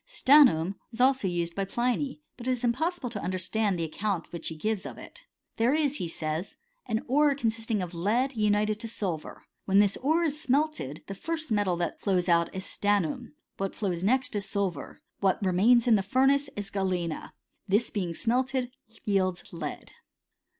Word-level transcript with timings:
StanA 0.07 0.45
num 0.45 0.75
is 0.91 0.99
also 0.99 1.27
used 1.27 1.53
by 1.53 1.63
Pliny; 1.63 2.23
but 2.35 2.47
it 2.47 2.51
is 2.53 2.63
impossible 2.63 3.11
to 3.11 3.21
understand 3.21 3.77
the 3.77 3.83
account 3.83 4.31
which 4.33 4.47
he 4.47 4.55
gives 4.55 4.83
of 4.83 4.97
it. 4.97 5.27
There 5.57 5.75
is, 5.75 5.97
he 5.97 6.07
says, 6.07 6.55
an 6.87 7.03
ore 7.07 7.35
consisting 7.35 7.83
of 7.83 7.93
lead, 7.93 8.35
united 8.35 8.79
to 8.79 8.87
silver. 8.87 9.43
Wh^n 9.69 9.77
this 9.79 9.97
ore 9.97 10.23
is 10.23 10.41
smelted, 10.41 11.03
the 11.05 11.13
first 11.13 11.51
metal 11.51 11.77
that 11.77 12.01
flowt 12.01 12.27
out 12.27 12.49
is 12.55 12.65
st 12.65 12.83
annum. 13.05 13.35
What 13.57 13.75
flows 13.75 14.03
next 14.03 14.35
is 14.35 14.49
silver. 14.49 15.03
What 15.19 15.37
remains 15.45 15.85
in 15.87 15.97
the 15.97 16.01
furnace 16.01 16.49
is 16.55 16.71
galena. 16.71 17.35
This 17.67 17.91
being 17.91 18.13
smelted^ 18.13 18.71
yields 19.05 19.53
lead. 19.53 19.91